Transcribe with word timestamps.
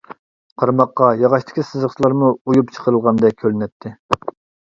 قارىماققا 0.61 1.09
ياغاچتىكى 1.23 1.65
سىزىقچىلارمۇ 1.67 2.31
ئۇيۇپ 2.53 2.73
چىقىرىلغاندەك 2.77 3.39
كۆرۈنەتتى. 3.43 3.93